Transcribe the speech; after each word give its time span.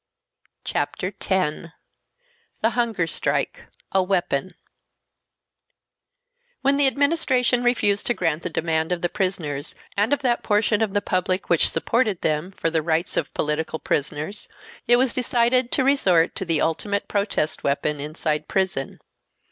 Chapter 0.63 1.11
10 1.11 1.73
The 2.61 2.71
Hunger 2.71 3.05
Strike—A 3.05 4.01
Weapon 4.01 4.55
When 6.61 6.77
the 6.77 6.87
Administration 6.87 7.63
refused 7.63 8.07
to 8.07 8.15
grant 8.15 8.41
the 8.41 8.49
demand 8.49 8.91
of 8.91 9.03
the 9.03 9.09
prisoners 9.09 9.75
and 9.95 10.11
of 10.11 10.23
that 10.23 10.41
portion 10.41 10.81
of 10.81 10.95
the 10.95 11.03
public 11.03 11.51
which 11.51 11.69
supported 11.69 12.21
them, 12.21 12.49
for 12.51 12.71
the 12.71 12.81
rights 12.81 13.15
of 13.15 13.31
political 13.35 13.77
prisoners, 13.77 14.49
it 14.87 14.95
was 14.95 15.13
decided 15.13 15.71
to 15.73 15.83
resort 15.83 16.33
to 16.33 16.45
the 16.45 16.61
ultimate 16.61 17.07
protest 17.07 17.63
weapon 17.63 17.99
inside 17.99 18.47
prison. 18.47 18.99